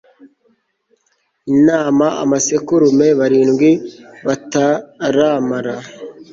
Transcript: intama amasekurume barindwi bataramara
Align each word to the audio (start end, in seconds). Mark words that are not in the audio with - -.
intama 1.51 2.07
amasekurume 2.23 3.07
barindwi 3.19 3.69
bataramara 4.25 5.75